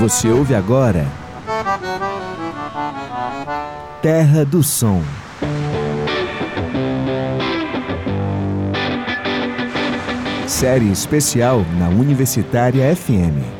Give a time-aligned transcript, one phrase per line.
[0.00, 1.04] Você ouve agora
[4.00, 5.02] Terra do Som.
[10.46, 13.57] Série especial na Universitária FM.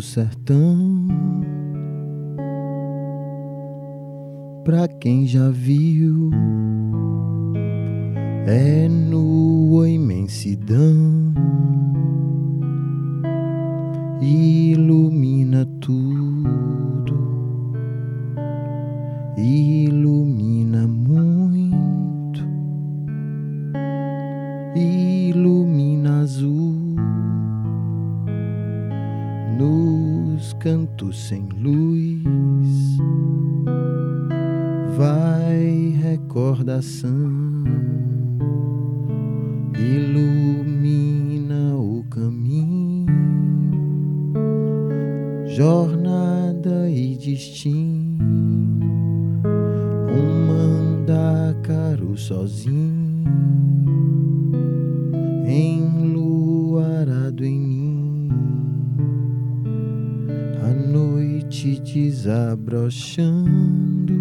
[0.00, 1.08] Sertão.
[4.64, 6.30] Pra quem já viu,
[8.46, 11.32] é nua imensidão,
[61.56, 64.12] noite desabrochando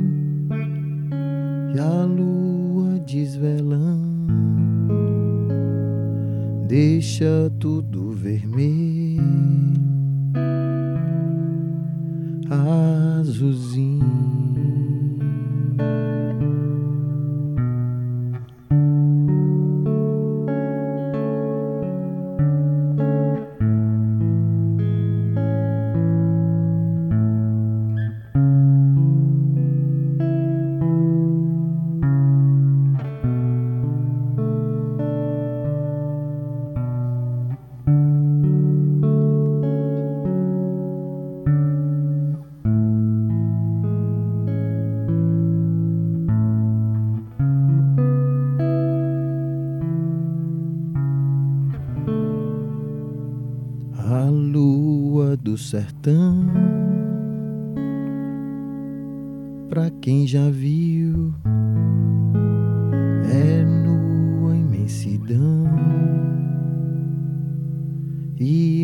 [1.76, 4.34] e a lua desvelando,
[6.66, 9.22] deixa tudo vermelho,
[13.20, 13.75] azulzinho.
[59.70, 61.34] Pra quem já viu,
[63.30, 65.66] é nua imensidão,
[68.38, 68.75] ilumina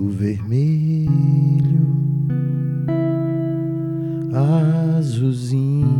[0.00, 1.86] tudo vermelho,
[4.98, 5.90] azulzinho.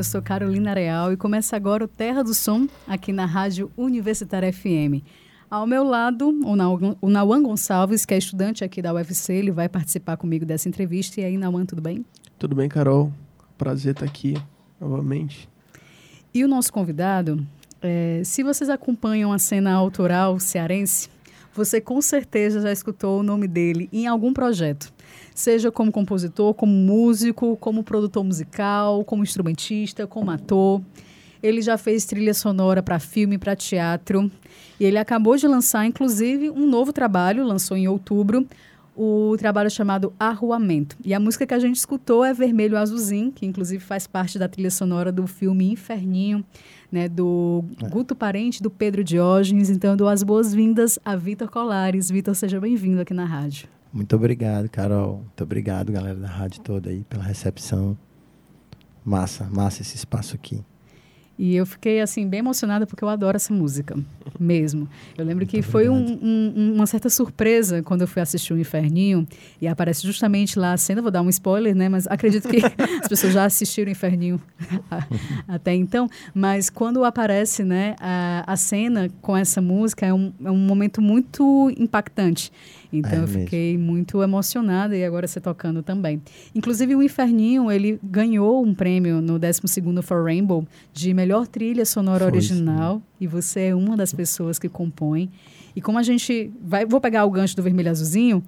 [0.00, 4.50] Eu sou Carolina Real e começa agora o Terra do Som aqui na Rádio Universitária
[4.50, 5.04] FM.
[5.50, 6.30] Ao meu lado,
[7.02, 11.20] o Nauan Gonçalves, que é estudante aqui da UFC, ele vai participar comigo dessa entrevista.
[11.20, 12.02] E aí, Nauan, tudo bem?
[12.38, 13.12] Tudo bem, Carol.
[13.58, 14.38] Prazer estar aqui
[14.80, 15.46] novamente.
[16.32, 17.46] E o nosso convidado,
[17.82, 21.10] é, se vocês acompanham a cena autoral cearense,
[21.54, 24.90] você com certeza já escutou o nome dele em algum projeto
[25.34, 30.80] seja como compositor, como músico, como produtor musical, como instrumentista, como ator.
[31.42, 34.30] Ele já fez trilha sonora para filme, para teatro.
[34.78, 38.46] E ele acabou de lançar, inclusive, um novo trabalho, lançou em outubro,
[38.96, 40.96] o trabalho chamado Arruamento.
[41.02, 44.48] E a música que a gente escutou é Vermelho Azulzinho, que inclusive faz parte da
[44.48, 46.44] trilha sonora do filme Inferninho,
[46.92, 47.88] né, do é.
[47.88, 49.70] Guto Parente, do Pedro Diógenes.
[49.70, 52.10] Então, eu dou as boas-vindas a Vitor Colares.
[52.10, 53.68] Vitor, seja bem-vindo aqui na rádio.
[53.92, 55.18] Muito obrigado, Carol.
[55.18, 57.98] Muito obrigado, galera da rádio toda aí, pela recepção.
[59.04, 60.64] Massa, massa esse espaço aqui.
[61.42, 63.96] E eu fiquei, assim, bem emocionada porque eu adoro essa música,
[64.38, 64.86] mesmo.
[65.16, 68.58] Eu lembro Muito que foi um, um, uma certa surpresa quando eu fui assistir o
[68.58, 69.26] Inferninho
[69.58, 71.88] e aparece justamente lá a cena, vou dar um spoiler, né?
[71.88, 72.58] Mas acredito que
[73.00, 74.38] as pessoas já assistiram o Inferninho
[75.48, 76.10] até então.
[76.34, 81.00] Mas quando aparece, né, a, a cena com essa música, é um, é um momento
[81.00, 82.52] muito impactante.
[82.92, 83.92] Então é eu fiquei mesmo.
[83.92, 86.20] muito emocionada e agora você tocando também.
[86.54, 92.24] Inclusive o Inferninho, ele ganhou um prêmio no 12º For Rainbow de melhor trilha sonora
[92.24, 93.02] Foi, original sim.
[93.20, 95.30] e você é uma das pessoas que compõe.
[95.74, 98.42] E como a gente vai, vou pegar o gancho do Vermelho Azulzinho,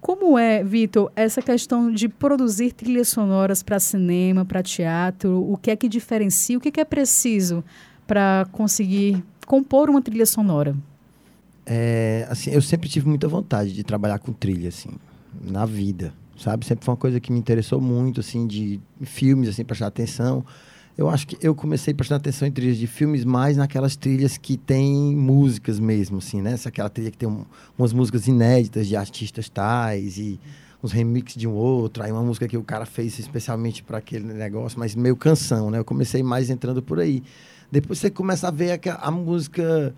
[0.00, 5.50] como é, Vitor, essa questão de produzir trilhas sonoras para cinema, para teatro?
[5.50, 6.56] O que é que diferencia?
[6.56, 7.64] O que é, que é preciso
[8.06, 10.76] para conseguir compor uma trilha sonora?
[11.66, 14.90] É, assim, eu sempre tive muita vontade de trabalhar com trilha, assim,
[15.42, 16.64] na vida, sabe?
[16.64, 20.44] Sempre foi uma coisa que me interessou muito, assim, de filmes, assim, prestar atenção.
[20.98, 24.36] Eu acho que eu comecei a prestar atenção em trilhas de filmes mais naquelas trilhas
[24.36, 26.54] que tem músicas mesmo, assim, né?
[26.54, 27.44] Essa aquela trilha que tem um,
[27.78, 30.40] umas músicas inéditas de artistas tais e
[30.82, 34.24] uns remixes de um outro, aí uma música que o cara fez especialmente para aquele
[34.24, 35.78] negócio, mas meio canção, né?
[35.78, 37.22] Eu comecei mais entrando por aí.
[37.70, 39.94] Depois você começa a ver a, a música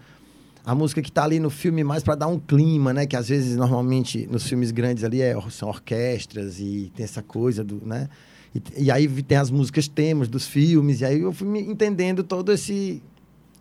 [0.67, 3.07] a música que está ali no filme mais para dar um clima, né?
[3.07, 7.65] Que às vezes, normalmente, nos filmes grandes ali é, são orquestras e tem essa coisa
[7.65, 8.07] do, né?
[8.55, 12.53] E, e, aí tem as músicas temas dos filmes, e aí eu fui entendendo todo
[12.53, 13.03] esse...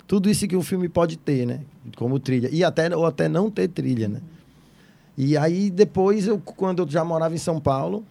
[0.07, 1.61] Tudo isso que o filme pode ter, né?
[1.95, 2.49] Como trilha.
[2.51, 4.21] E até, ou até não ter trilha, né?
[5.15, 8.03] E aí, depois, eu, quando eu já morava em São Paulo,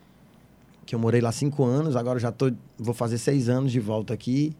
[0.86, 4.14] que eu morei lá cinco anos, agora já tô, vou fazer seis anos de volta
[4.14, 4.54] aqui...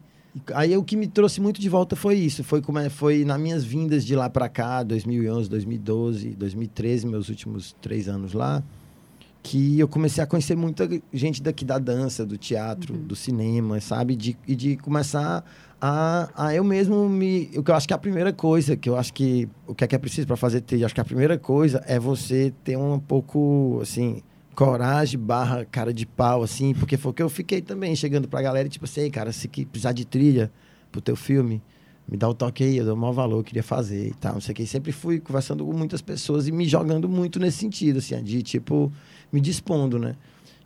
[0.53, 3.39] Aí o que me trouxe muito de volta foi isso, foi como é, foi nas
[3.39, 8.63] minhas vindas de lá para cá, 2011, 2012, 2013, meus últimos três anos lá,
[9.41, 13.03] que eu comecei a conhecer muita gente daqui da dança, do teatro, uhum.
[13.03, 15.43] do cinema, sabe, de, e de começar
[15.81, 18.89] a, a eu mesmo me, o que eu acho que é a primeira coisa, que
[18.89, 21.05] eu acho que o que é que é preciso para fazer trilha, acho que a
[21.05, 24.21] primeira coisa é você ter um pouco assim
[24.53, 28.41] coragem barra cara de pau, assim, porque foi o que eu fiquei também, chegando pra
[28.41, 30.51] galera, tipo assim, cara, se que precisar de trilha
[30.91, 31.61] pro teu filme,
[32.09, 34.33] me dá o toque aí, eu dou o maior valor, eu queria fazer e tal,
[34.33, 34.65] não sei o que.
[34.65, 38.91] sempre fui conversando com muitas pessoas e me jogando muito nesse sentido, assim, de, tipo,
[39.31, 40.15] me dispondo, né?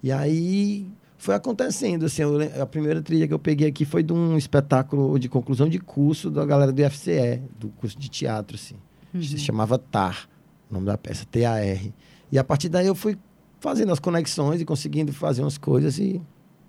[0.01, 4.13] E aí foi acontecendo, assim, eu, a primeira trilha que eu peguei aqui foi de
[4.13, 8.75] um espetáculo de conclusão de curso da galera do FCE, do curso de teatro, assim.
[9.13, 9.21] Uhum.
[9.21, 10.29] Se chamava TAR,
[10.71, 11.93] o nome da peça, T-A-R.
[12.31, 13.17] E a partir daí eu fui
[13.59, 16.21] fazendo as conexões e conseguindo fazer umas coisas e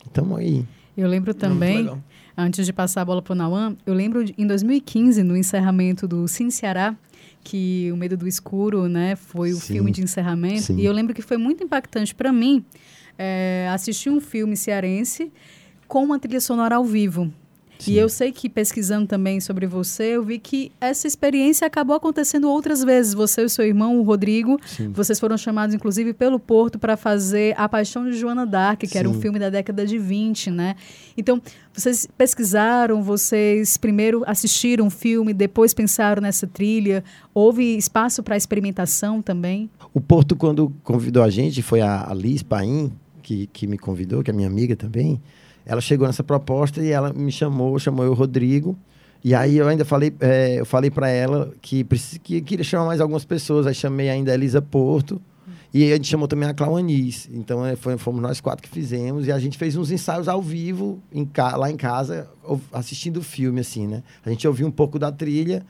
[0.04, 0.66] estamos aí.
[0.96, 1.90] Eu lembro também,
[2.36, 6.06] antes de passar a bola para o Nauan, eu lembro de, em 2015, no encerramento
[6.06, 6.96] do Cine Ceará,
[7.42, 10.62] que O Medo do Escuro né, foi o sim, filme de encerramento.
[10.62, 10.78] Sim.
[10.78, 12.64] E eu lembro que foi muito impactante para mim
[13.18, 15.30] é, assistir um filme cearense
[15.86, 17.32] com uma trilha sonora ao vivo.
[17.84, 17.92] Sim.
[17.92, 22.48] E eu sei que pesquisando também sobre você, eu vi que essa experiência acabou acontecendo
[22.50, 23.14] outras vezes.
[23.14, 24.90] Você e o seu irmão, o Rodrigo, Sim.
[24.90, 28.98] vocês foram chamados, inclusive, pelo Porto para fazer A Paixão de Joana Dark, que Sim.
[28.98, 30.76] era um filme da década de 20, né?
[31.16, 31.40] Então,
[31.72, 37.04] vocês pesquisaram, vocês primeiro assistiram o filme, depois pensaram nessa trilha.
[37.32, 39.68] Houve espaço para experimentação também?
[39.92, 42.92] O Porto, quando convidou a gente, foi a Liz Paim,
[43.24, 45.20] que, que me convidou, que é minha amiga também
[45.66, 48.76] ela chegou nessa proposta e ela me chamou, chamou eu Rodrigo.
[49.22, 51.84] E aí eu ainda falei, é, eu falei para ela que,
[52.22, 53.66] que queria chamar mais algumas pessoas.
[53.66, 55.20] Aí chamei ainda a Elisa Porto.
[55.72, 57.28] E a gente chamou também a Clauanis.
[57.32, 59.26] Então é, foi, fomos nós quatro que fizemos.
[59.26, 62.28] E a gente fez uns ensaios ao vivo em lá em casa,
[62.70, 64.02] assistindo o filme, assim, né?
[64.24, 65.64] A gente ouviu um pouco da trilha.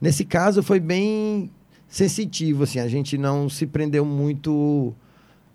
[0.00, 1.50] Nesse caso foi bem
[1.88, 2.80] sensitivo, assim.
[2.80, 4.92] A gente não se prendeu muito...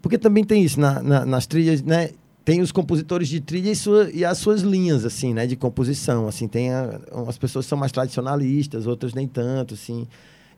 [0.02, 2.10] Porque também tem isso, na, na, nas trilhas, né?
[2.44, 6.28] tem os compositores de trilha e, sua, e, as suas linhas, assim, né, de composição,
[6.28, 10.08] assim, tem a, as pessoas são mais tradicionalistas, outras nem tanto, assim.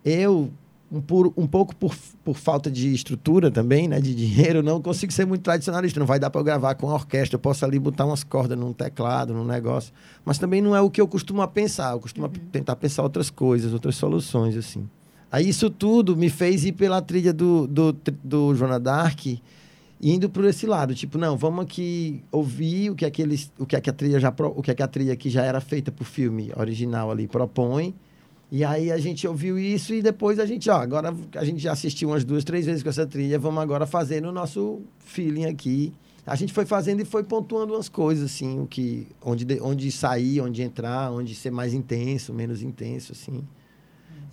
[0.04, 0.50] Eu,
[0.90, 5.12] um, por, um pouco por, por falta de estrutura também, né, de dinheiro, não consigo
[5.12, 7.78] ser muito tradicionalista, não vai dar para eu gravar com a orquestra, eu posso ali
[7.78, 11.46] botar umas cordas num teclado, num negócio, mas também não é o que eu costumo
[11.50, 12.34] pensar, eu costumo uhum.
[12.52, 14.88] tentar pensar outras coisas, outras soluções, assim.
[15.34, 19.26] Aí isso tudo me fez ir pela trilha do, do, do Joana Dark,
[20.00, 23.66] indo por esse lado, tipo, não, vamos aqui ouvir o que é que eles, o
[23.66, 25.60] que é que a trilha já o que é que a trilha que já era
[25.60, 27.96] feita pro filme original ali propõe.
[28.52, 31.72] E aí a gente ouviu isso e depois a gente, ó, agora a gente já
[31.72, 35.92] assistiu umas duas, três vezes com essa trilha, vamos agora fazer no nosso feeling aqui.
[36.28, 40.42] A gente foi fazendo e foi pontuando umas coisas assim, o que onde onde sair,
[40.42, 43.44] onde entrar, onde ser mais intenso, menos intenso assim.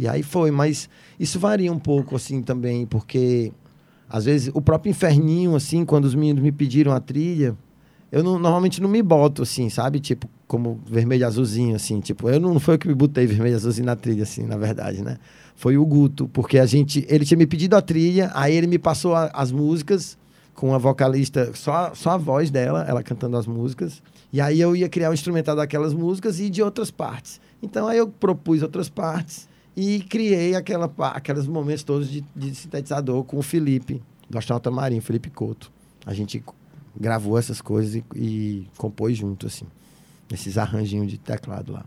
[0.00, 0.88] E aí foi, mas
[1.18, 3.52] isso varia um pouco assim também, porque
[4.08, 7.54] às vezes, o próprio inferninho, assim, quando os meninos me pediram a trilha,
[8.10, 10.00] eu não, normalmente não me boto, assim, sabe?
[10.00, 12.00] Tipo, como vermelho azulzinho, assim.
[12.00, 14.56] Tipo, eu não, não foi eu que me botei vermelho azulzinho na trilha, assim, na
[14.56, 15.18] verdade, né?
[15.54, 17.04] Foi o Guto, porque a gente...
[17.06, 20.16] Ele tinha me pedido a trilha, aí ele me passou a, as músicas
[20.54, 24.02] com a vocalista, só, só a voz dela, ela cantando as músicas.
[24.32, 27.38] E aí eu ia criar o um instrumental daquelas músicas e de outras partes.
[27.62, 33.24] Então aí eu propus outras partes e criei aquela, aqueles momentos todos de, de sintetizador
[33.24, 35.70] com o Felipe, do Astronauta Marinho, Felipe Couto.
[36.04, 36.42] A gente
[36.98, 39.66] gravou essas coisas e, e compôs junto, assim,
[40.32, 41.84] esses arranjinhos de teclado lá.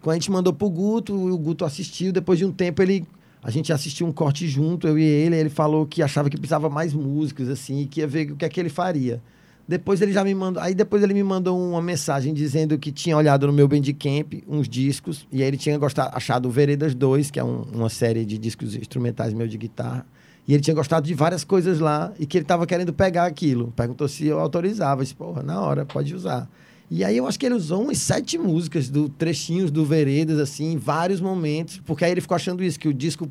[0.00, 3.06] Quando a gente mandou pro Guto, o Guto assistiu, depois de um tempo ele
[3.42, 6.68] a gente assistiu um corte junto, eu e ele, ele falou que achava que precisava
[6.68, 9.22] mais músicas, assim, que ia ver o que é que ele faria.
[9.68, 10.62] Depois ele já me mandou.
[10.62, 14.68] Aí depois ele me mandou uma mensagem dizendo que tinha olhado no meu Bandcamp uns
[14.68, 15.26] discos.
[15.32, 18.76] E aí ele tinha gostado, achado Veredas 2, que é um, uma série de discos
[18.76, 20.06] instrumentais meu de guitarra.
[20.46, 23.72] E ele tinha gostado de várias coisas lá e que ele estava querendo pegar aquilo.
[23.74, 25.00] Perguntou se eu autorizava.
[25.00, 26.48] Eu disse, porra, na hora, pode usar.
[26.88, 30.72] E aí eu acho que ele usou umas sete músicas, do trechinhos do Veredas, assim,
[30.72, 31.82] em vários momentos.
[31.84, 33.28] Porque aí ele ficou achando isso, que o disco,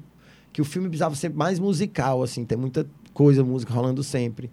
[0.51, 4.51] que o filme precisava ser mais musical, assim, tem muita coisa, música rolando sempre.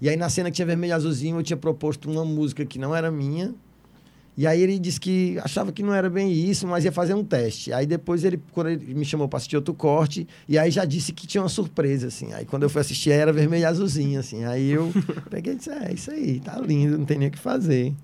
[0.00, 2.78] E aí na cena que tinha vermelho e azulzinho, eu tinha proposto uma música que
[2.78, 3.54] não era minha.
[4.36, 7.24] E aí ele disse que achava que não era bem isso, mas ia fazer um
[7.24, 7.72] teste.
[7.72, 11.10] Aí depois ele, quando ele me chamou para assistir outro corte, e aí já disse
[11.14, 12.34] que tinha uma surpresa, assim.
[12.34, 14.44] Aí quando eu fui assistir, era vermelho e azulzinho, assim.
[14.44, 14.92] Aí eu
[15.30, 17.94] peguei e disse, é, isso aí, tá lindo, não tem nem o que fazer.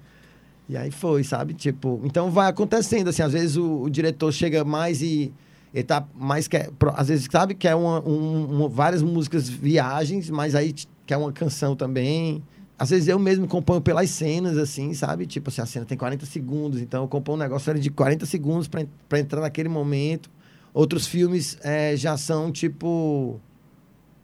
[0.70, 1.52] E aí foi, sabe?
[1.52, 5.30] Tipo, então vai acontecendo, assim, às vezes o, o diretor chega mais e
[5.74, 10.30] ele tá mais quer, às vezes sabe que é uma, um, uma, várias músicas viagens,
[10.30, 10.74] mas aí
[11.06, 12.42] que é uma canção também.
[12.78, 15.26] Às vezes eu mesmo componho pelas cenas, assim, sabe?
[15.26, 18.68] Tipo assim, a cena tem 40 segundos, então eu componho um negócio de 40 segundos
[18.68, 20.30] para entrar naquele momento.
[20.74, 23.40] Outros filmes é, já são, tipo...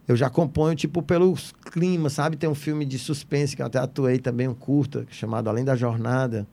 [0.07, 2.37] Eu já componho, tipo, pelos climas, sabe?
[2.37, 5.77] Tem um filme de suspense que eu até atuei também, um curta, chamado Além da
[5.77, 6.47] Jornada.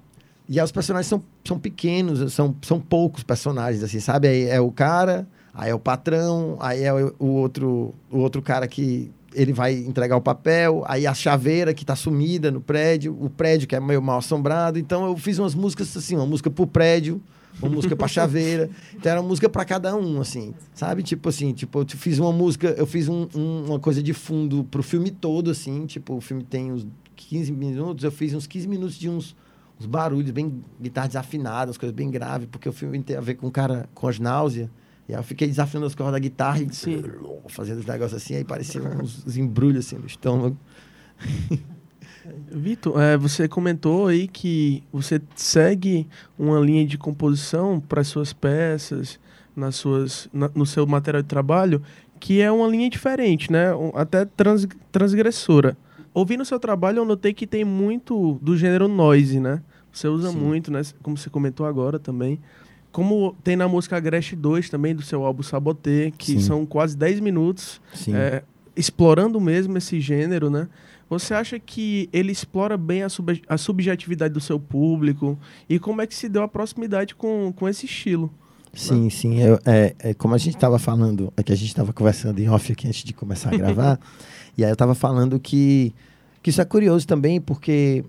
[0.47, 4.27] E aí os personagens são, são pequenos, são, são poucos personagens, assim, sabe?
[4.27, 8.67] Aí é o cara, aí é o patrão, aí é o, outro, o outro cara
[8.67, 13.29] que ele vai entregar o papel, aí a chaveira que está sumida no prédio, o
[13.29, 14.79] prédio que é meio mal assombrado.
[14.79, 17.21] Então eu fiz umas músicas assim, uma música pro prédio,
[17.61, 18.69] uma música pra chaveira.
[18.95, 21.03] Então era uma música para cada um, assim, sabe?
[21.03, 24.63] Tipo assim, tipo, eu fiz uma música, eu fiz um, um, uma coisa de fundo
[24.63, 28.67] pro filme todo, assim, tipo, o filme tem uns 15 minutos, eu fiz uns 15
[28.67, 29.35] minutos de uns,
[29.79, 33.35] uns barulhos, bem guitarra desafinada, umas coisas bem graves, porque o filme tem a ver
[33.35, 34.69] com um cara com as náuseas.
[35.07, 37.03] E aí eu fiquei desafiando as cordas da guitarra e Sim.
[37.47, 40.57] fazendo os negócios assim, aí parecia uns embrulhos assim no estômago.
[42.51, 46.07] Vitor, é, você comentou aí que você segue
[46.37, 49.19] uma linha de composição para suas peças,
[49.55, 51.83] nas suas, na, no seu material de trabalho,
[52.19, 53.67] que é uma linha diferente, né?
[53.93, 55.77] Até trans, transgressora.
[56.13, 59.61] Ouvindo o seu trabalho, eu notei que tem muito do gênero noise, né?
[59.91, 60.37] Você usa Sim.
[60.37, 60.81] muito, né?
[61.03, 62.39] Como você comentou agora também.
[62.95, 66.39] Como tem na música Agreste 2 também, do seu álbum Sabotê, que Sim.
[66.39, 68.41] são quase 10 minutos, é,
[68.73, 70.69] explorando mesmo esse gênero, né?
[71.09, 75.37] Você acha que ele explora bem a, sub a subjetividade do seu público?
[75.67, 78.33] E como é que se deu a proximidade com, com esse estilo?
[78.73, 79.09] Sim, né?
[79.09, 79.41] sim.
[79.41, 82.47] Eu, é, é, como a gente estava falando, é que a gente estava conversando em
[82.47, 83.99] off aqui antes de começar a gravar,
[84.57, 85.93] e aí eu estava falando que,
[86.41, 88.05] que isso é curioso também, porque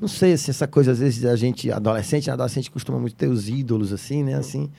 [0.00, 3.28] não sei se assim, essa coisa, às vezes, a gente, adolescente, adolescente costuma muito ter
[3.28, 4.34] os ídolos, assim, né?
[4.34, 4.70] Assim,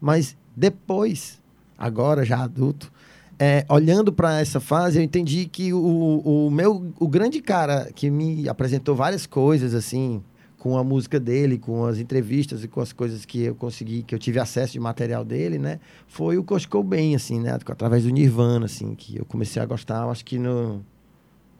[0.00, 1.40] mas depois,
[1.76, 2.92] agora já adulto,
[3.38, 8.10] é, olhando para essa fase, eu entendi que o, o meu, o grande cara que
[8.10, 10.22] me apresentou várias coisas, assim,
[10.58, 14.14] com a música dele, com as entrevistas e com as coisas que eu consegui, que
[14.14, 15.78] eu tive acesso de material dele, né?
[16.06, 17.52] Foi o Kurt bem assim, né?
[17.52, 20.84] Através do Nirvana, assim, que eu comecei a gostar, acho que no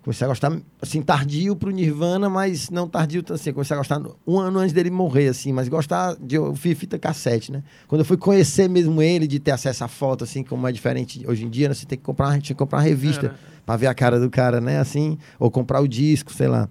[0.08, 3.52] Comecei a gostar, assim, tardio pro Nirvana, mas não tardio, assim.
[3.52, 6.98] Comecei a gostar um ano antes dele morrer, assim, mas gostar de eu fui fita
[6.98, 7.62] cassete, né?
[7.86, 11.22] Quando eu fui conhecer mesmo ele, de ter acesso à foto, assim, como é diferente
[11.28, 11.74] hoje em dia, né?
[11.74, 13.38] Você tem que comprar, a gente tinha que comprar uma revista Era.
[13.66, 14.78] pra ver a cara do cara, né?
[14.78, 16.70] Assim, ou comprar o disco, sei lá.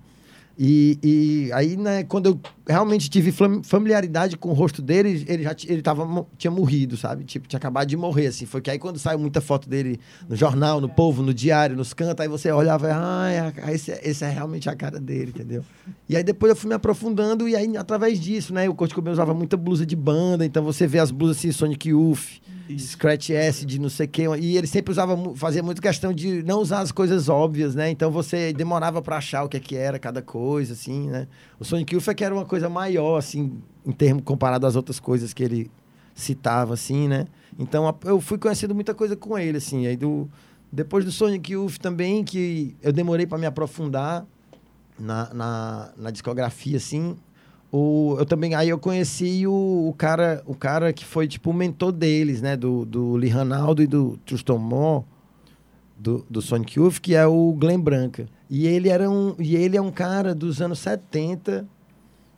[0.58, 5.44] E, e aí, né, quando eu realmente tive fam- familiaridade com o rosto dele, ele
[5.44, 7.24] já ele tava, tinha morrido, sabe?
[7.24, 8.46] Tipo, tinha acabado de morrer, assim.
[8.46, 11.94] Foi que aí quando saiu muita foto dele no jornal, no povo, no diário, nos
[11.94, 15.64] cantos, aí você olhava e, ah, esse, é- esse é realmente a cara dele, entendeu?
[16.10, 18.68] E aí depois eu fui me aprofundando e aí, através disso, né?
[18.70, 21.90] O Kurt Cobain usava muita blusa de banda, então você vê as blusas assim, Sonic
[21.90, 22.90] Youth, Isso.
[22.90, 24.24] Scratch Acid, não sei o quê.
[24.40, 27.90] E ele sempre usava, fazia muito questão de não usar as coisas óbvias, né?
[27.90, 31.28] Então você demorava pra achar o que é que era cada coisa, assim, né?
[31.60, 35.00] O Sonic Youth é que era uma coisa maior, assim, em termos comparado às outras
[35.00, 35.72] coisas que ele
[36.14, 37.26] citava, assim, né?
[37.58, 39.88] Então eu fui conhecendo muita coisa com ele, assim.
[39.88, 40.30] Aí do,
[40.72, 44.26] depois do Sonic Youth também, que eu demorei pra me aprofundar
[45.00, 47.16] na, na, na discografia, assim.
[47.72, 51.54] O, eu também aí eu conheci o, o cara o cara que foi tipo o
[51.54, 55.04] mentor deles né do, do Lee Ranaldo e do Tristan Moore
[56.00, 58.28] do, do Sonic Youth que é o Glenn Branca.
[58.50, 61.68] E ele era um e ele é um cara dos anos 70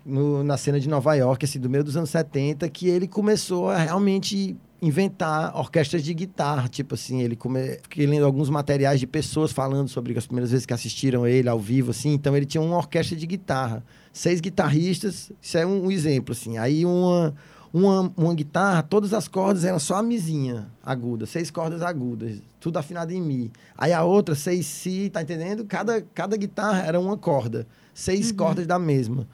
[0.06, 3.70] no, na cena de Nova York assim do meio dos anos 70 que ele começou
[3.70, 6.68] a realmente inventar orquestras de guitarra.
[6.68, 10.66] Tipo assim ele come, fiquei lendo alguns materiais de pessoas falando sobre as primeiras vezes
[10.66, 12.14] que assistiram ele ao vivo assim.
[12.14, 13.84] Então ele tinha uma orquestra de guitarra.
[14.12, 16.58] Seis guitarristas, isso é um, um exemplo, assim.
[16.58, 17.34] Aí uma,
[17.74, 22.78] uma, uma guitarra, todas as cordas eram só a mizinha aguda, seis cordas agudas, tudo
[22.78, 23.52] afinado em mi.
[23.78, 25.64] Aí a outra, seis si, tá entendendo?
[25.66, 29.28] Cada, cada guitarra era uma corda, seis cordas da mesma.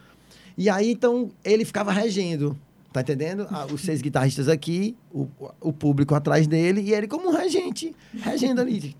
[0.57, 2.57] E aí, então, ele ficava regendo,
[2.95, 3.45] tá entendendo?
[3.51, 5.27] Ah, os seis guitarristas aqui, o,
[5.59, 8.95] o público atrás dele, e ele como um regente, regendo ali.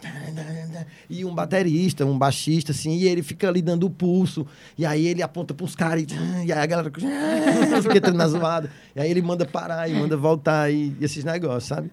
[1.09, 4.45] E um baterista, um baixista, assim, e ele fica ali dando o pulso,
[4.77, 8.69] e aí ele aponta pros caras, e, e aí a galera fica na zoada.
[8.93, 11.89] E aí ele manda parar e manda voltar, e, e esses negócios, sabe?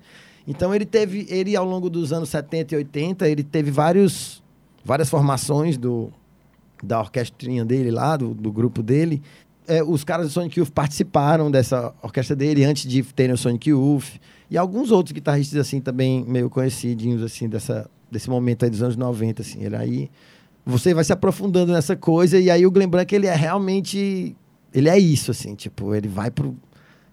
[0.47, 4.43] Então ele teve, ele ao longo dos anos 70 e 80, ele teve vários,
[4.85, 6.13] várias formações do,
[6.83, 9.23] da orquestrinha dele lá, do, do grupo dele.
[9.67, 13.71] É, os caras do Sonic Youth participaram dessa orquestra dele antes de terem o Sonic
[13.71, 14.21] Youth.
[14.51, 18.97] E alguns outros guitarristas, assim, também meio conhecidinhos, assim, dessa, desse momento aí dos anos
[18.97, 19.65] 90, assim.
[19.65, 20.11] Ele aí...
[20.65, 24.37] Você vai se aprofundando nessa coisa e aí o Glenn Branca, ele é realmente...
[24.73, 26.57] Ele é isso, assim, tipo, ele vai pro...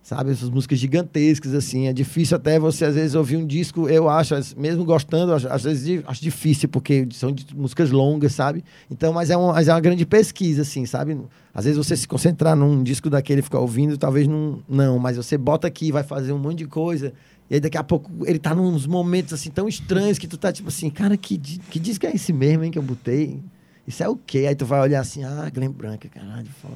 [0.02, 1.88] Sabe, essas músicas gigantescas, assim.
[1.88, 5.64] É difícil até você, às vezes, ouvir um disco, eu acho, mesmo gostando, às, às
[5.64, 8.64] vezes acho difícil, porque são músicas longas, sabe?
[8.90, 11.20] Então, mas é, uma, mas é uma grande pesquisa, assim, sabe?
[11.54, 15.38] Às vezes você se concentrar num disco daquele ficar ouvindo, talvez não, não, mas você
[15.38, 17.14] bota aqui, vai fazer um monte de coisa,
[17.50, 20.52] e aí daqui a pouco ele tá nos momentos, assim, tão estranhos que tu tá
[20.52, 23.40] tipo assim, cara, que, que disco é esse mesmo, hein, que eu botei?
[23.86, 24.46] Isso é o quê?
[24.48, 26.76] Aí tu vai olhar assim, ah, Glenn Branca, caralho, foda.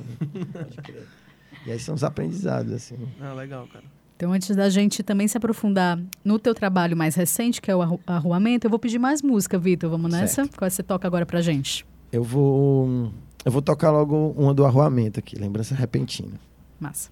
[0.51, 1.22] Pode crer.
[1.65, 2.95] E aí são os aprendizados, assim.
[3.21, 3.85] Ah, legal, cara.
[4.15, 7.81] Então, antes da gente também se aprofundar no teu trabalho mais recente, que é o
[7.81, 9.89] arru- arruamento, eu vou pedir mais música, Vitor.
[9.89, 10.43] Vamos nessa?
[10.43, 10.57] Certo.
[10.57, 11.85] Qual você toca agora pra gente?
[12.11, 13.11] Eu vou.
[13.43, 16.39] Eu vou tocar logo uma do arruamento aqui, lembrança repentina.
[16.79, 17.09] Massa.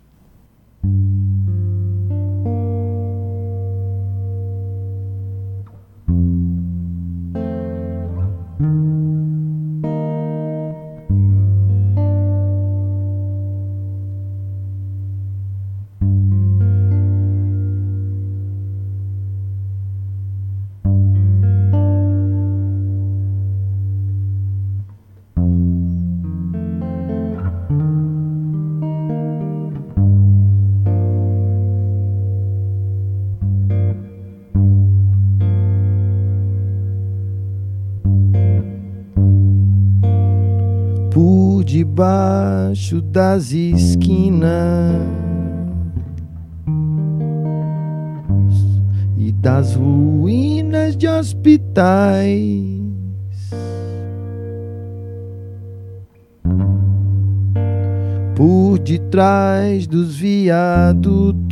[43.12, 44.96] Das esquinas
[49.18, 52.72] e das ruínas de hospitais.
[58.34, 61.52] Por detrás dos viadutos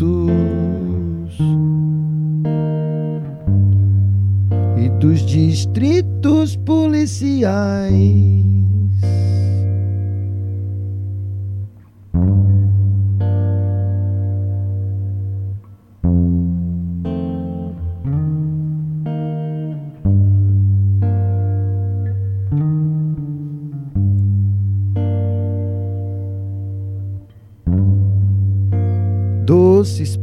[4.78, 8.38] e dos distritos policiais.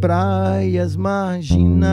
[0.07, 1.90] Praias marginais,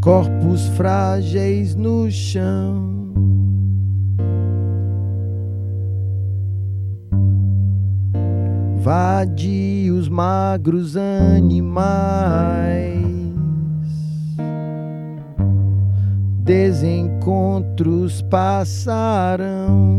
[0.00, 3.12] corpos frágeis no chão.
[8.78, 11.76] Vadios magros animais,
[16.42, 19.93] desencontros passarão.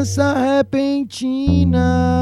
[0.00, 2.19] Lembrança repentina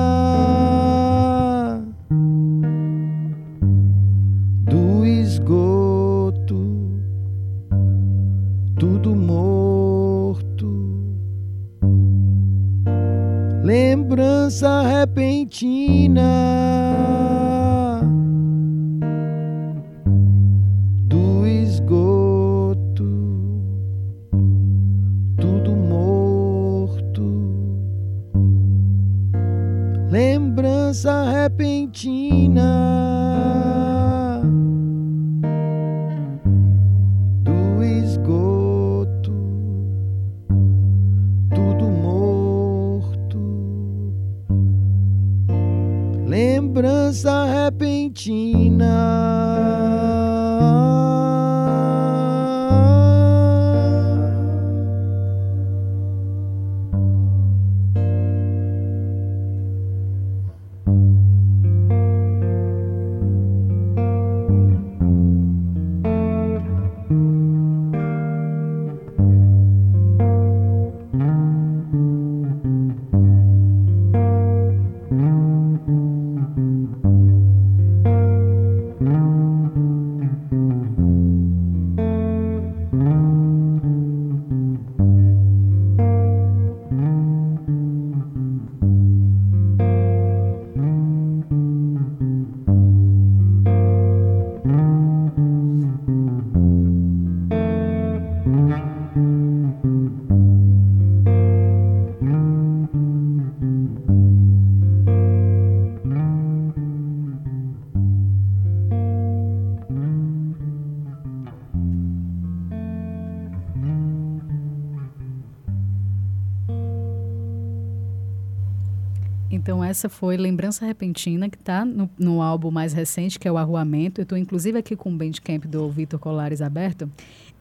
[119.88, 124.20] essa foi Lembrança Repentina, que está no, no álbum mais recente, que é o Arruamento.
[124.20, 127.10] Eu estou, inclusive, aqui com o Bandcamp do Vitor Colares aberto.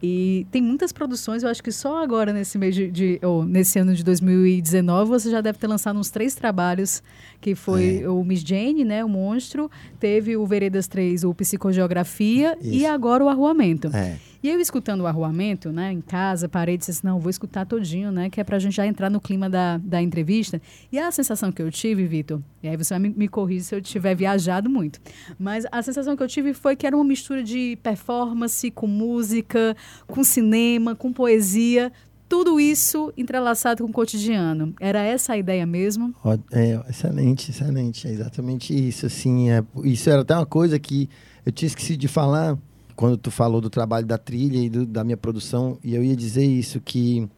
[0.02, 3.80] E tem muitas produções, eu acho que só agora, nesse mês de, de ou nesse
[3.80, 7.02] ano de 2019, você já deve ter lançado uns três trabalhos,
[7.42, 8.10] que foi É.
[8.10, 12.88] o Miss Jane, né, o Monstro, teve o Veredas 3, o Psicogeografia, e Isso.
[12.88, 13.88] agora o Arruamento.
[13.96, 14.18] É.
[14.42, 17.66] E eu escutando o arruamento, né, em casa, parei e disse assim, não, vou escutar
[17.66, 20.62] todinho, né, que é pra gente já entrar no clima da, da entrevista.
[20.92, 23.76] E a sensação que eu tive, Vitor, e aí você vai me, me corrigir se
[23.76, 25.00] eu tiver viajado muito,
[25.40, 29.76] mas a sensação que eu tive foi que era uma mistura de performance com música,
[30.08, 31.92] com cinema, com poesia,
[32.30, 34.74] tudo isso entrelaçado com o cotidiano.
[34.80, 36.14] Era essa a ideia mesmo?
[36.52, 38.08] É, excelente, excelente.
[38.08, 39.50] É exatamente isso, assim.
[39.50, 41.10] É, isso era até uma coisa que
[41.46, 42.58] eu tinha esquecido de falar
[42.98, 46.16] quando tu falou do trabalho da trilha e do- da minha produção, e eu ia
[46.18, 47.30] dizer isso, que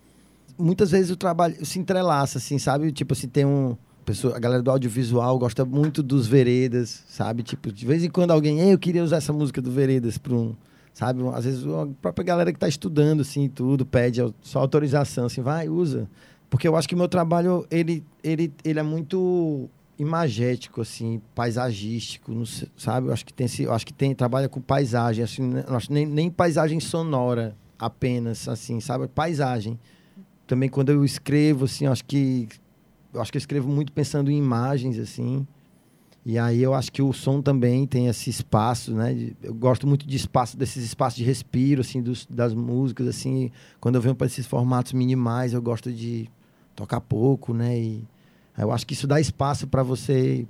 [0.57, 2.91] muitas vezes o trabalho se entrelaça, assim, sabe?
[2.91, 3.77] Tipo assim, tem um...
[4.05, 7.43] Pessoa, a galera do audiovisual gosta muito dos Veredas, sabe?
[7.43, 10.33] Tipo, de vez em quando alguém, "Ei, eu queria usar essa música do Veredas para
[10.33, 10.55] um...
[10.93, 11.21] Sabe?
[11.33, 15.69] Às vezes a própria galera que está estudando, assim, tudo, pede só autorização, assim, vai,
[15.69, 16.09] usa.
[16.49, 19.69] Porque eu acho que o meu trabalho, ele, ele, ele é muito
[19.99, 23.07] imagético, assim, paisagístico, não sei, sabe?
[23.07, 25.63] Eu acho que tem, esse- acho que tem, trabalha com paisagem, assim, né?
[25.67, 29.07] acho nem, nem paisagem sonora apenas, assim, sabe?
[29.07, 29.79] Paisagem.
[30.47, 32.47] Também quando eu escrevo, assim, eu acho que
[33.13, 35.45] eu acho que eu escrevo muito pensando em imagens, assim.
[36.25, 39.31] E aí eu acho que o som também tem esse espaço, né?
[39.41, 43.51] Eu gosto muito de espaço, desses espaços de respiro, assim, dos, das músicas, assim.
[43.79, 46.29] Quando eu venho para esses formatos minimais, eu gosto de
[46.75, 47.79] tocar pouco, né?
[47.79, 48.03] E
[48.63, 50.45] eu acho que isso dá espaço para você,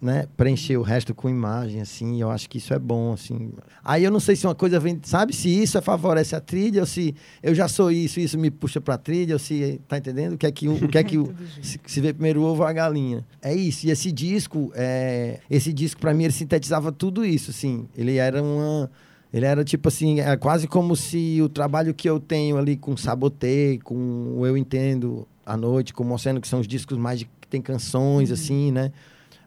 [0.00, 0.26] né?
[0.36, 2.20] Preencher o resto com imagem, assim.
[2.20, 3.52] Eu acho que isso é bom, assim.
[3.84, 5.34] Aí eu não sei se uma coisa vem, sabe?
[5.34, 8.80] Se isso é favorece a trilha ou se eu já sou isso, isso me puxa
[8.80, 10.34] para a trilha, ou se tá entendendo?
[10.34, 12.62] O que é que o, que é que o, se, se vê primeiro o ovo
[12.62, 13.24] ou a galinha.
[13.42, 13.86] É isso.
[13.86, 17.86] E esse disco, é, esse disco para mim ele sintetizava tudo isso, assim.
[17.96, 18.90] Ele era uma
[19.34, 22.96] ele era tipo assim, é quase como se o trabalho que eu tenho ali com
[22.96, 27.20] Sabotei, com o Eu Entendo à Noite, com o Oceano, que são os discos mais
[27.20, 28.92] de, que tem canções, assim, né?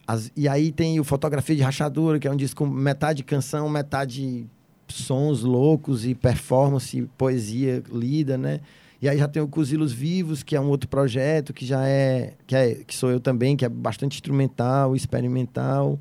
[0.07, 4.45] As- e aí tem o Fotografia de Rachadura, que é um disco metade canção, metade
[4.87, 8.61] sons loucos e performance, poesia lida, né?
[9.01, 12.33] E aí já tem o Cozilos Vivos, que é um outro projeto que já é
[12.47, 15.99] que, é, que sou eu também, que é bastante instrumental, experimental.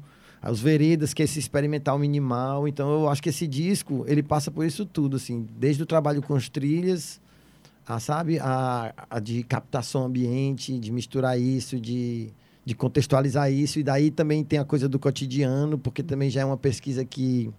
[0.49, 2.69] Os Veredas, que é esse experimental minimal.
[2.69, 6.23] Então eu acho que esse disco, ele passa por isso tudo, assim, desde o trabalho
[6.23, 7.21] com as trilhas,
[7.87, 12.33] a, sabe, a, a de captação ambiente, de misturar isso, de,
[12.65, 13.79] de contextualizar isso.
[13.79, 17.51] E daí também tem a coisa do cotidiano, porque também já é uma pesquisa que,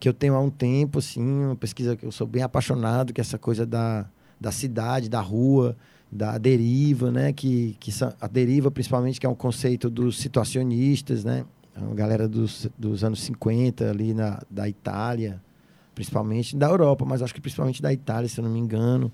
[0.00, 3.20] que eu tenho há um tempo, assim, uma pesquisa que eu sou bem apaixonado, que
[3.20, 4.06] é essa coisa da,
[4.40, 5.76] da cidade, da rua,
[6.10, 7.32] da deriva, né?
[7.32, 11.44] Que, que a deriva, principalmente, que é um conceito dos situacionistas, né?
[11.76, 15.42] É galera dos, dos anos 50 ali na, da Itália,
[15.94, 19.12] principalmente da Europa, mas acho que principalmente da Itália, se eu não me engano.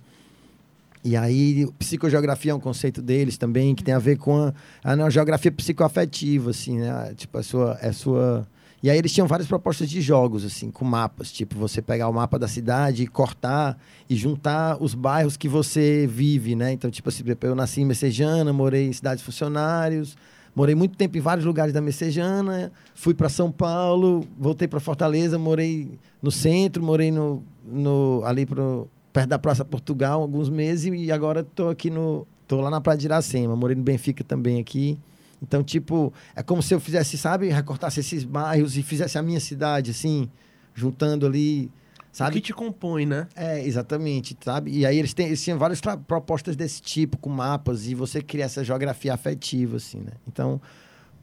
[1.04, 4.52] E aí, psicogeografia é um conceito deles também, que tem a ver com a,
[4.84, 7.12] a, geografia psicoafetiva, assim, né?
[7.16, 8.46] Tipo, a sua, a sua
[8.82, 11.30] e aí eles tinham várias propostas de jogos, assim, com mapas.
[11.30, 13.78] Tipo, você pegar o mapa da cidade e cortar
[14.10, 16.72] e juntar os bairros que você vive, né?
[16.72, 20.16] Então, tipo assim, eu nasci em Messejana, morei em cidades funcionários,
[20.52, 25.38] morei muito tempo em vários lugares da Messejana, fui para São Paulo, voltei para Fortaleza,
[25.38, 31.12] morei no centro, morei no, no ali pro, perto da Praça Portugal alguns meses e
[31.12, 32.26] agora estou aqui no...
[32.48, 34.98] Tô lá na Praia de Iracema, morei no Benfica também aqui.
[35.42, 39.40] Então, tipo, é como se eu fizesse, sabe, recortasse esses bairros e fizesse a minha
[39.40, 40.30] cidade, assim,
[40.72, 41.70] juntando ali,
[42.12, 42.30] sabe?
[42.30, 43.26] O que te compõe, né?
[43.34, 44.70] É, exatamente, sabe?
[44.70, 48.44] E aí eles, têm, eles tinham várias propostas desse tipo, com mapas, e você cria
[48.44, 50.12] essa geografia afetiva, assim, né?
[50.28, 50.60] Então,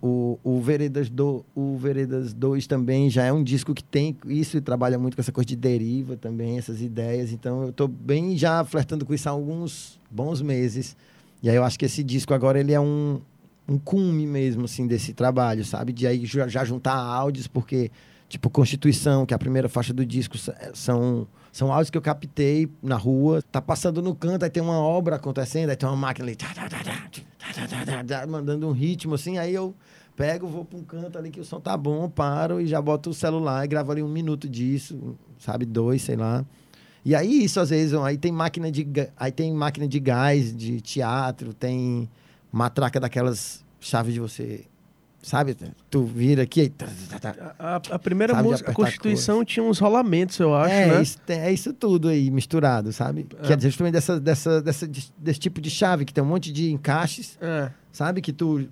[0.02, 4.58] o, o, Veredas do, o Veredas 2 também já é um disco que tem isso
[4.58, 7.34] e trabalha muito com essa coisa de deriva também, essas ideias.
[7.34, 10.96] Então, eu estou bem já flertando com isso há alguns bons meses.
[11.44, 13.20] E aí eu acho que esse disco agora ele é um,
[13.68, 15.92] um cume mesmo, assim, desse trabalho, sabe?
[15.92, 17.92] De aí já juntar áudios, porque,
[18.30, 20.38] tipo, Constituição, que é a primeira faixa do disco,
[20.74, 23.42] são, são áudios que eu captei na rua.
[23.52, 26.38] Tá passando no canto, aí tem uma obra acontecendo, aí tem uma máquina ali,
[28.28, 29.76] mandando um ritmo, assim, aí eu
[30.16, 33.10] pego, vou para um canto ali que o som tá bom, paro e já boto
[33.10, 35.66] o celular e gravo ali um minuto disso, sabe?
[35.66, 36.46] Dois, sei lá.
[37.06, 40.82] E aí isso às vezes, aí tem máquina de aí tem máquina de gás de
[40.82, 42.10] teatro, tem
[42.52, 44.66] matraca daquelas chaves de você.
[45.22, 45.56] Sabe?
[45.90, 46.70] Tu vira aqui.
[46.70, 50.74] Tá, tá, tá, a, a, primeira sabe, música, a Constituição, tinha uns rolamentos, eu acho.
[50.74, 51.02] É, né?
[51.02, 53.28] isso, é isso tudo aí misturado, sabe?
[53.42, 53.48] É.
[53.48, 56.72] Que é justamente dessa, dessa, dessa, desse tipo de chave, que tem um monte de
[56.72, 57.70] encaixes, é.
[57.92, 58.22] sabe?
[58.22, 58.68] Que tu.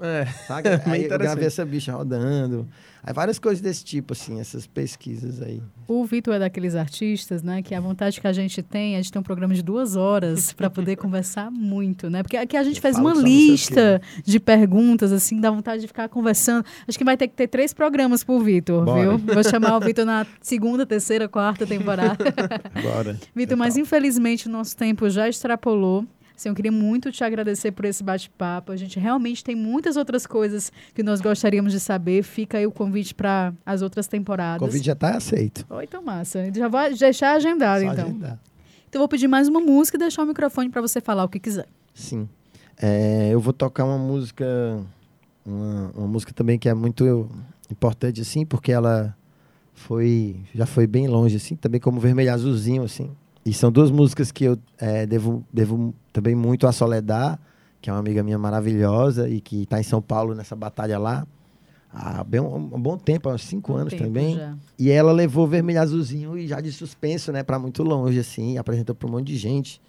[0.00, 0.26] É.
[0.46, 0.68] Sabe?
[0.86, 2.68] Aí eu gravei essa bicha rodando.
[3.02, 5.62] Aí várias coisas desse tipo, assim, essas pesquisas aí.
[5.86, 9.12] O Vitor é daqueles artistas, né, que a vontade que a gente tem, a gente
[9.12, 12.22] tem um programa de duas horas para poder conversar muito, né?
[12.22, 16.08] Porque aqui a gente eu faz uma lista de perguntas, assim, dá vontade de ficar
[16.08, 16.64] conversando.
[16.86, 19.18] Acho que vai ter que ter três programas por Vitor, viu?
[19.18, 22.24] Vou chamar o Vitor na segunda, terceira, quarta temporada.
[22.82, 23.18] Bora.
[23.34, 26.04] Vitor, mas infelizmente o nosso tempo já extrapolou.
[26.38, 28.70] Assim, eu queria muito te agradecer por esse bate-papo.
[28.70, 32.22] A gente realmente tem muitas outras coisas que nós gostaríamos de saber.
[32.22, 34.62] Fica aí o convite para as outras temporadas.
[34.62, 35.66] O convite já está aceito.
[35.68, 36.48] Oi, então massa.
[36.54, 38.06] Já vou deixar agendado, Só então.
[38.06, 38.38] Agendar.
[38.88, 41.40] Então, vou pedir mais uma música e deixar o microfone para você falar o que
[41.40, 41.66] quiser.
[41.92, 42.28] Sim.
[42.80, 44.46] É, eu vou tocar uma música,
[45.44, 47.28] uma, uma música também que é muito
[47.68, 49.12] importante, assim, porque ela
[49.74, 53.10] foi já foi bem longe, assim, também como Vermelho Azulzinho, assim.
[53.44, 57.38] E são duas músicas que eu é, devo, devo também muito a Soledad,
[57.80, 61.26] que é uma amiga minha maravilhosa e que está em São Paulo nessa batalha lá
[61.92, 64.36] há bem um, um bom tempo, há uns cinco um anos também.
[64.36, 64.56] Já.
[64.78, 68.94] E ela levou Vermelho Azulzinho e já de suspenso, né, para muito longe, assim, apresentou
[68.94, 69.80] para um monte de gente.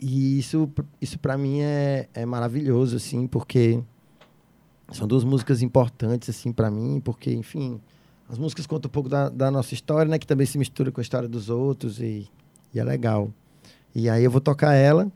[0.00, 0.68] E isso,
[1.00, 3.80] isso para mim é, é maravilhoso, assim, porque
[4.90, 7.80] são duas músicas importantes, assim, para mim, porque, enfim,
[8.28, 11.00] as músicas contam um pouco da, da nossa história, né, que também se mistura com
[11.00, 12.28] a história dos outros e
[12.74, 13.30] e é legal.
[13.94, 15.10] E aí eu vou tocar ela,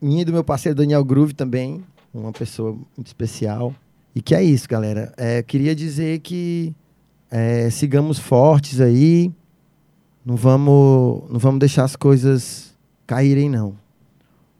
[0.00, 3.74] minha e do meu parceiro Daniel Groove também, uma pessoa muito especial.
[4.14, 5.12] E que é isso, galera.
[5.16, 6.74] É, queria dizer que
[7.30, 9.30] é, sigamos fortes aí.
[10.24, 12.74] Não vamos, não vamos deixar as coisas
[13.06, 13.74] caírem, não.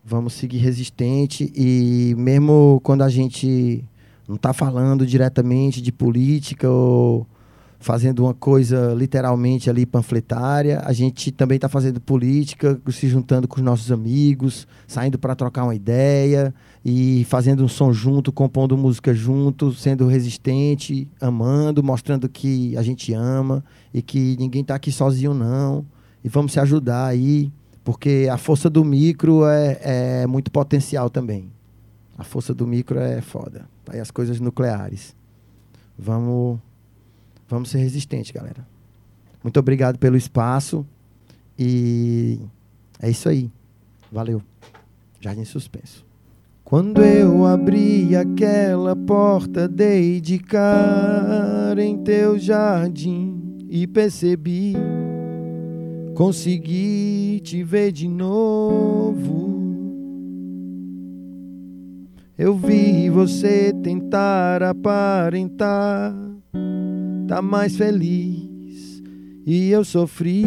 [0.04, 3.84] Vamos seguir resistente e mesmo quando a gente
[4.28, 7.26] não está falando diretamente de política ou
[7.86, 10.82] fazendo uma coisa literalmente ali panfletária.
[10.84, 15.62] A gente também está fazendo política, se juntando com os nossos amigos, saindo para trocar
[15.62, 16.52] uma ideia
[16.84, 23.14] e fazendo um som junto, compondo música junto, sendo resistente, amando, mostrando que a gente
[23.14, 25.86] ama e que ninguém está aqui sozinho não.
[26.24, 27.52] E vamos se ajudar aí,
[27.84, 29.78] porque a força do micro é,
[30.22, 31.52] é muito potencial também.
[32.18, 33.68] A força do micro é foda.
[33.88, 35.14] Aí as coisas nucleares.
[35.96, 36.58] Vamos
[37.48, 38.66] Vamos ser resistentes, galera.
[39.42, 40.86] Muito obrigado pelo espaço.
[41.58, 42.40] E
[43.00, 43.50] é isso aí.
[44.10, 44.42] Valeu.
[45.20, 46.04] Jardim Suspenso.
[46.64, 54.74] Quando eu abri aquela porta, dei de cara em teu jardim e percebi,
[56.16, 59.46] consegui te ver de novo.
[62.36, 66.14] Eu vi você tentar aparentar,
[67.26, 69.02] tá mais feliz
[69.44, 70.44] e eu sofri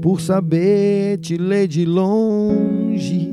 [0.00, 3.30] por saber te ler de longe.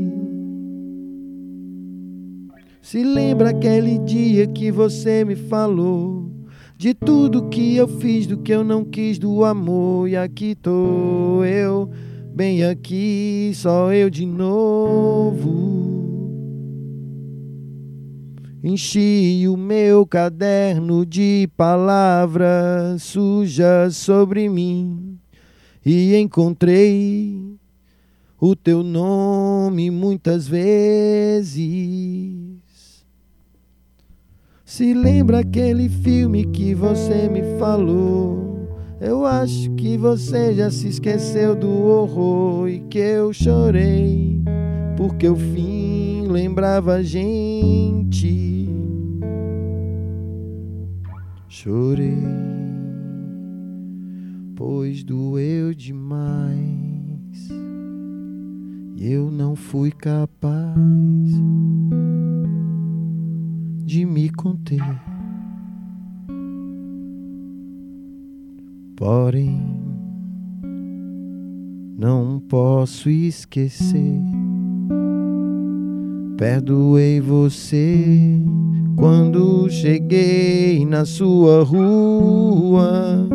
[2.81, 6.29] Se lembra aquele dia que você me falou
[6.77, 11.43] de tudo que eu fiz, do que eu não quis, do amor, e aqui tô
[11.43, 11.89] eu,
[12.33, 15.78] bem aqui, só eu de novo.
[18.61, 25.17] Enchi o meu caderno de palavras sujas sobre mim
[25.85, 27.57] e encontrei
[28.37, 31.61] o teu nome muitas vezes.
[34.65, 38.67] Se lembra aquele filme que você me falou?
[38.99, 44.41] Eu acho que você já se esqueceu do horror e que eu chorei,
[44.97, 47.98] porque o fim lembrava a gente.
[51.51, 52.15] Chorei,
[54.55, 57.49] pois doeu demais
[58.95, 60.77] e eu não fui capaz
[63.83, 65.01] de me conter.
[68.95, 69.59] Porém,
[71.97, 74.38] não posso esquecer.
[76.39, 78.39] Perdoei você
[78.95, 83.27] quando cheguei na sua rua.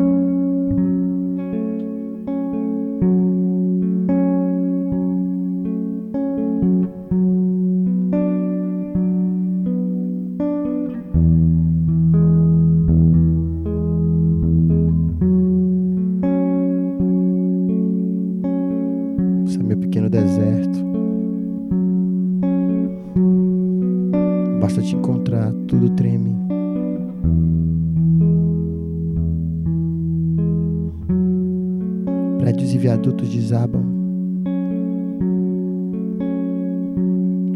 [32.84, 33.82] Viadutos desabam,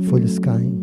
[0.04, 0.78] folhas caem.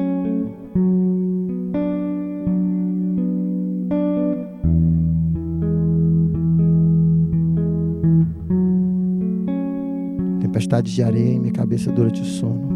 [10.40, 12.75] Tempestades de areia em minha cabeça durante o sono.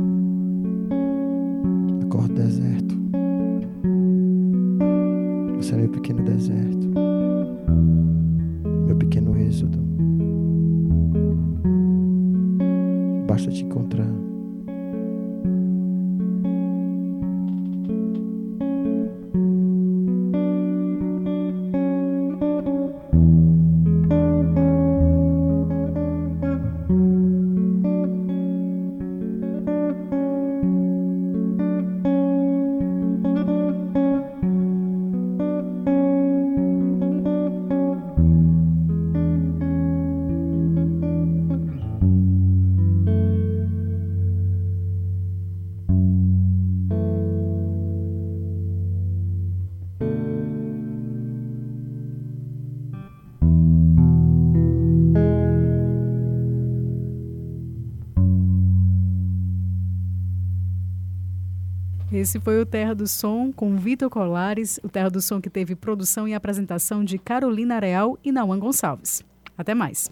[62.19, 65.73] Esse foi o Terra do Som com Vitor Colares, o Terra do Som que teve
[65.73, 69.23] produção e apresentação de Carolina Real e Nauan Gonçalves.
[69.57, 70.11] Até mais.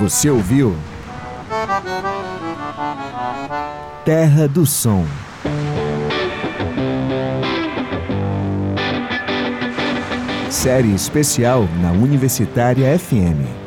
[0.00, 0.74] Você ouviu?
[4.02, 5.04] Terra do Som.
[10.50, 13.63] Série especial na Universitária FM.